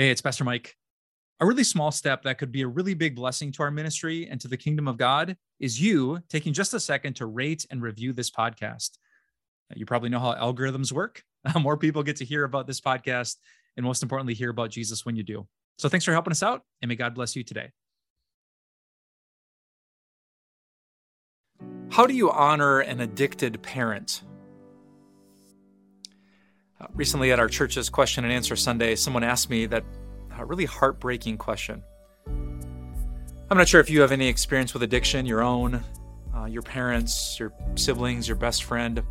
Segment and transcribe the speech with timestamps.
[0.00, 0.76] Hey, it's Pastor Mike.
[1.40, 4.40] A really small step that could be a really big blessing to our ministry and
[4.40, 8.14] to the kingdom of God is you taking just a second to rate and review
[8.14, 8.92] this podcast.
[9.74, 11.22] You probably know how algorithms work.
[11.60, 13.36] More people get to hear about this podcast,
[13.76, 15.46] and most importantly, hear about Jesus when you do.
[15.76, 17.68] So thanks for helping us out, and may God bless you today.
[21.90, 24.22] How do you honor an addicted parent?
[26.80, 29.84] Uh, recently, at our church's question and answer Sunday, someone asked me that
[30.38, 31.82] uh, really heartbreaking question.
[32.26, 35.84] I'm not sure if you have any experience with addiction, your own,
[36.34, 39.02] uh, your parents, your siblings, your best friend.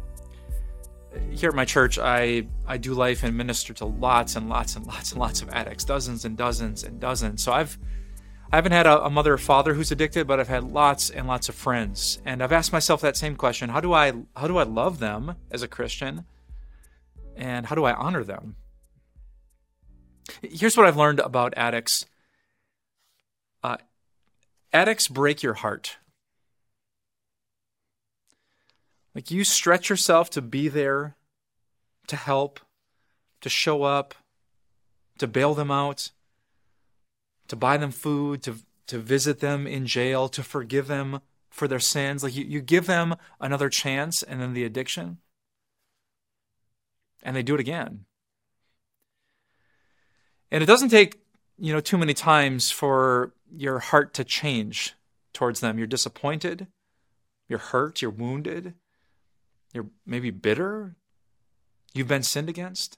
[1.32, 4.88] Here at my church, I, I do life and minister to lots and lots and
[4.88, 7.44] lots and lots of addicts, dozens and dozens and dozens.
[7.44, 7.78] So I've
[8.52, 11.28] I haven't had a, a mother or father who's addicted, but I've had lots and
[11.28, 14.58] lots of friends, and I've asked myself that same question: How do I how do
[14.58, 16.26] I love them as a Christian?
[17.40, 18.58] And how do I honor them?
[20.44, 22.06] Here's what I've learned about addicts
[23.64, 23.78] uh,
[24.72, 25.98] addicts break your heart.
[29.16, 31.16] Like you stretch yourself to be there,
[32.08, 32.60] to help,
[33.42, 34.14] to show up,
[35.18, 36.12] to bail them out,
[37.48, 41.80] to buy them food, to, to visit them in jail, to forgive them for their
[41.80, 42.24] sins.
[42.24, 45.18] Like you, you give them another chance and then the addiction
[47.24, 48.06] and they do it again.
[50.52, 51.20] And it doesn't take,
[51.58, 54.96] you know, too many times for your heart to change
[55.34, 55.78] towards them.
[55.78, 56.68] You're disappointed,
[57.48, 58.74] you're hurt, you're wounded,
[59.74, 60.96] you're maybe bitter,
[61.94, 62.98] you've been sinned against.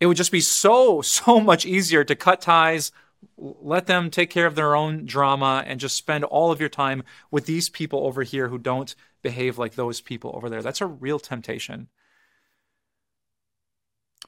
[0.00, 2.92] It would just be so, so much easier to cut ties,
[3.36, 7.02] let them take care of their own drama, and just spend all of your time
[7.30, 10.60] with these people over here who don't behave like those people over there.
[10.60, 11.88] That's a real temptation.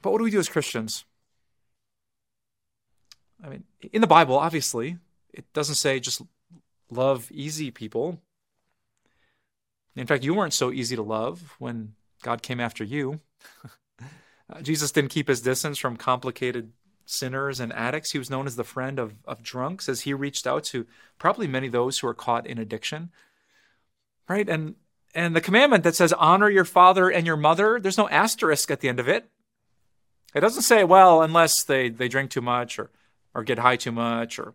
[0.01, 1.05] But what do we do as Christians?
[3.43, 4.97] I mean, in the Bible, obviously,
[5.33, 6.21] it doesn't say just
[6.89, 8.21] love easy people.
[9.95, 13.21] In fact, you weren't so easy to love when God came after you.
[14.49, 16.71] Uh, Jesus didn't keep his distance from complicated
[17.05, 18.11] sinners and addicts.
[18.11, 20.85] He was known as the friend of, of drunks as he reached out to
[21.17, 23.11] probably many of those who are caught in addiction.
[24.29, 24.47] Right?
[24.47, 24.75] And
[25.13, 28.81] and the commandment that says honor your father and your mother, there's no asterisk at
[28.81, 29.29] the end of it.
[30.35, 32.91] It doesn't say, well, unless they, they drink too much or,
[33.33, 34.53] or get high too much or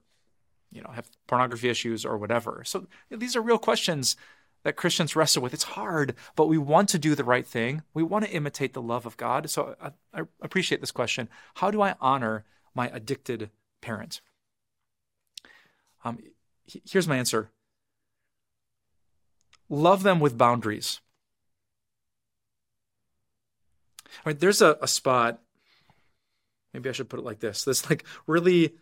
[0.70, 2.62] you know have pornography issues or whatever.
[2.64, 4.16] So these are real questions
[4.64, 5.54] that Christians wrestle with.
[5.54, 7.82] It's hard, but we want to do the right thing.
[7.94, 9.50] We want to imitate the love of God.
[9.50, 11.28] So I, I appreciate this question.
[11.54, 12.44] How do I honor
[12.74, 13.50] my addicted
[13.80, 14.20] parent?
[16.04, 16.18] Um,
[16.66, 17.50] here's my answer
[19.68, 21.00] love them with boundaries.
[24.06, 25.40] All right, there's a, a spot
[26.72, 28.74] maybe I should put it like this this like really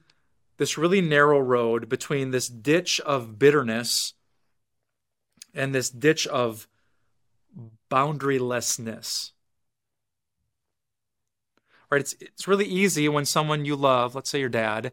[0.57, 4.15] this really narrow road between this ditch of bitterness
[5.55, 6.69] and this ditch of
[7.91, 9.33] boundarylessness.
[11.91, 12.01] Right?
[12.01, 14.93] It's it's really easy when someone you love, let's say your dad,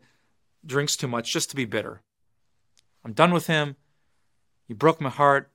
[0.65, 2.01] drinks too much just to be bitter.
[3.05, 3.75] I'm done with him.
[4.67, 5.51] You broke my heart.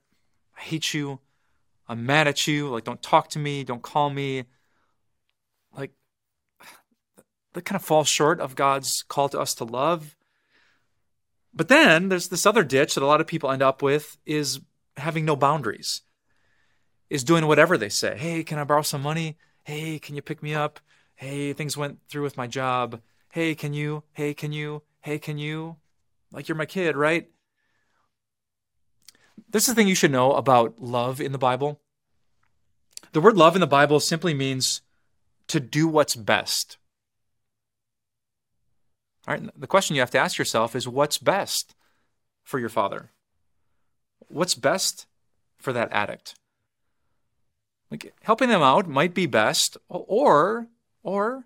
[0.57, 1.19] I hate you.
[1.87, 2.69] I'm mad at you.
[2.69, 4.45] Like don't talk to me, don't call me
[7.53, 10.15] that kind of falls short of God's call to us to love.
[11.53, 14.59] But then there's this other ditch that a lot of people end up with is
[14.97, 16.01] having no boundaries,
[17.09, 18.17] is doing whatever they say.
[18.17, 19.37] Hey, can I borrow some money?
[19.63, 20.79] Hey, can you pick me up?
[21.15, 23.01] Hey, things went through with my job.
[23.31, 24.03] Hey, can you?
[24.13, 24.81] Hey, can you?
[25.01, 25.77] Hey, can you?
[26.31, 27.29] Like you're my kid, right?
[29.49, 31.79] This is the thing you should know about love in the Bible.
[33.11, 34.81] The word love in the Bible simply means
[35.47, 36.77] to do what's best
[39.27, 41.75] all right, the question you have to ask yourself is what's best
[42.43, 43.11] for your father?
[44.27, 45.05] What's best
[45.57, 46.35] for that addict?
[47.89, 50.67] Like helping them out might be best, or
[51.03, 51.45] or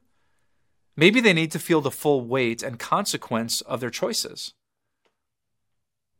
[0.95, 4.53] maybe they need to feel the full weight and consequence of their choices.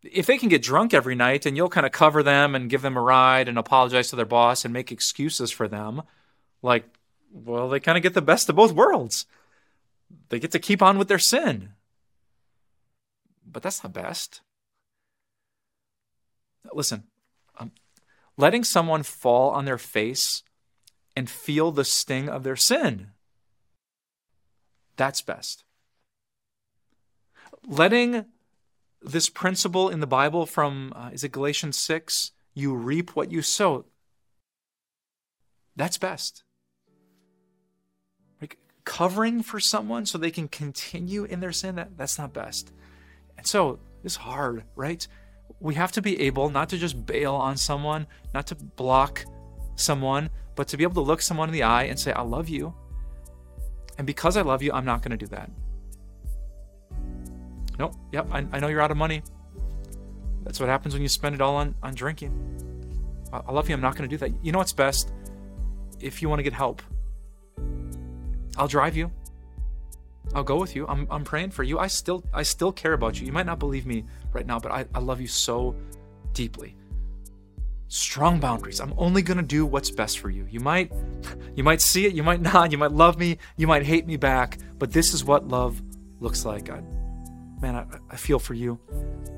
[0.04, 2.82] If they can get drunk every night and you'll kind of cover them and give
[2.82, 6.04] them a ride and apologize to their boss and make excuses for them,
[6.62, 6.86] like,
[7.32, 9.26] well, they kind of get the best of both worlds
[10.30, 11.74] they get to keep on with their sin.
[13.46, 14.42] But that's not best.
[16.74, 17.04] Listen,
[17.58, 17.72] um,
[18.38, 20.44] letting someone fall on their face
[21.16, 23.08] and feel the sting of their sin,
[24.98, 25.64] that's best.
[27.66, 28.26] Letting
[29.02, 32.32] this principle in the Bible from, uh, is it Galatians 6?
[32.54, 33.86] You reap what you sow.
[35.76, 36.44] That's best.
[38.88, 42.72] Covering for someone so they can continue in their sin, that, that's not best.
[43.38, 45.06] And so it's hard, right?
[45.60, 49.26] We have to be able not to just bail on someone, not to block
[49.76, 52.48] someone, but to be able to look someone in the eye and say, I love
[52.48, 52.74] you.
[53.98, 55.52] And because I love you, I'm not going to do that.
[57.78, 59.22] Nope, yep, I, I know you're out of money.
[60.44, 62.32] That's what happens when you spend it all on, on drinking.
[63.34, 64.32] I, I love you, I'm not going to do that.
[64.46, 65.12] You know what's best?
[66.00, 66.82] If you want to get help,
[68.58, 69.12] I'll drive you.
[70.34, 70.86] I'll go with you.
[70.88, 71.80] I'm, I'm praying for you.
[71.80, 73.26] I still I still care about you.
[73.26, 75.76] You might not believe me right now, but I, I love you so
[76.34, 76.76] deeply.
[77.88, 78.82] Strong boundaries.
[78.82, 80.46] I'm only gonna do what's best for you.
[80.50, 80.92] You might
[81.56, 84.18] you might see it, you might not, you might love me, you might hate me
[84.18, 85.82] back, but this is what love
[86.20, 86.70] looks like.
[86.70, 86.82] I,
[87.62, 88.80] man, I, I feel for you.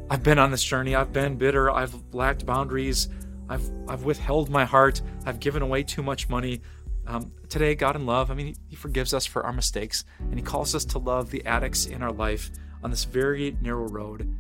[0.10, 0.95] I've been on this journey.
[0.95, 1.69] I've been bitter.
[1.69, 3.10] I've lacked boundaries.
[3.48, 5.01] I've I've withheld my heart.
[5.25, 6.62] I've given away too much money.
[7.10, 10.44] Um, today, God in love, I mean, he, forgives us for our mistakes, and He
[10.44, 12.52] calls us to love the addicts in our life
[12.84, 14.32] on this very narrow road.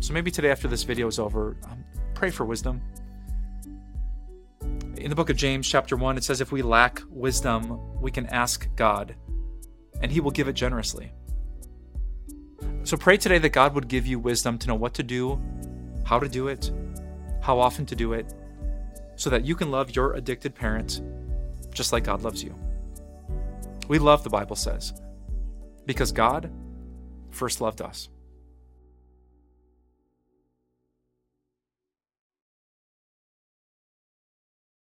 [0.00, 1.82] So maybe today, after this video is over, um,
[2.12, 2.82] pray for wisdom.
[4.98, 8.26] In the book of James, chapter 1, it says, If we lack wisdom, we can
[8.26, 9.14] ask God,
[10.02, 11.12] and He will give it generously.
[12.82, 15.40] So pray today that God would give you wisdom to know what to do,
[16.04, 16.70] how to do it,
[17.40, 18.34] how often to do it,
[19.16, 21.00] so that you can love your addicted parent
[21.72, 22.54] just like God loves you.
[23.88, 24.94] We love, the Bible says,
[25.86, 26.50] because God
[27.30, 28.08] first loved us.